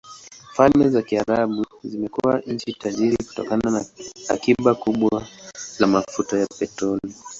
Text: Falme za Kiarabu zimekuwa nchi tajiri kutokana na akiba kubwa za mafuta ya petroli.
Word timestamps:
Falme 0.55 0.89
za 0.89 1.01
Kiarabu 1.01 1.65
zimekuwa 1.83 2.39
nchi 2.39 2.73
tajiri 2.73 3.17
kutokana 3.17 3.71
na 3.71 3.85
akiba 4.29 4.75
kubwa 4.75 5.27
za 5.77 5.87
mafuta 5.87 6.39
ya 6.39 6.47
petroli. 6.59 7.13